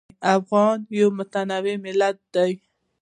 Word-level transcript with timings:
افغانستان 0.37 0.77
یو 0.99 1.07
متنوع 1.17 1.75
ملت 1.85 2.17
دی. 2.33 2.51